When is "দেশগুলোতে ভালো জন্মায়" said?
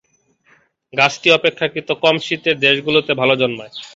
2.59-3.73